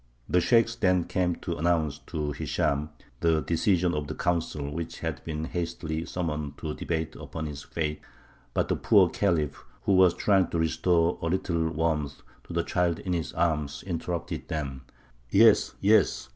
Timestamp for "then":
0.75-1.03